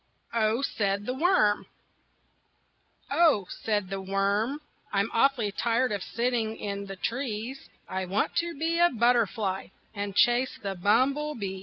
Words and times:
OH, 0.33 0.63
SAID 0.63 1.05
THE 1.05 1.13
WORM 1.13 1.67
"Oh," 3.11 3.45
said 3.51 3.91
the 3.91 4.01
worm, 4.01 4.59
"I'm 4.91 5.11
awfully 5.13 5.51
tired 5.51 5.91
of 5.91 6.01
sitting 6.01 6.55
in 6.57 6.87
the 6.87 6.95
trees; 6.95 7.69
I 7.87 8.05
want 8.05 8.35
to 8.37 8.57
be 8.57 8.79
a 8.79 8.89
butterfly 8.89 9.67
And 9.93 10.15
chase 10.15 10.57
the 10.59 10.73
bumblebees." 10.73 11.59